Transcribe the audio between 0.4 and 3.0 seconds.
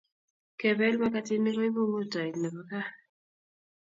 Kepel makatinik koipu ngutoet nebo kaa